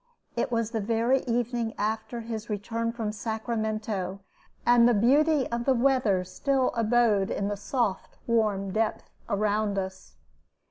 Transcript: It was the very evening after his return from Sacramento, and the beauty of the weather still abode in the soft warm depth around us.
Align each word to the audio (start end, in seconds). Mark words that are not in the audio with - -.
It 0.35 0.51
was 0.51 0.71
the 0.71 0.79
very 0.81 1.19
evening 1.25 1.75
after 1.77 2.21
his 2.21 2.49
return 2.49 2.91
from 2.91 3.11
Sacramento, 3.11 4.21
and 4.65 4.89
the 4.89 4.95
beauty 4.95 5.45
of 5.51 5.65
the 5.65 5.75
weather 5.75 6.23
still 6.23 6.71
abode 6.73 7.29
in 7.29 7.49
the 7.49 7.55
soft 7.55 8.17
warm 8.25 8.71
depth 8.71 9.11
around 9.29 9.77
us. 9.77 10.15